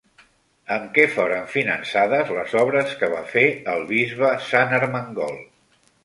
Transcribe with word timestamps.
Amb 0.75 0.85
què 0.93 1.03
foren 1.17 1.43
finançades 1.55 2.31
les 2.37 2.55
obres 2.61 2.95
que 3.01 3.09
va 3.11 3.21
fer 3.33 3.43
el 3.73 3.85
bisbe 3.91 4.31
Sant 4.47 4.73
Ermengol? 4.79 5.37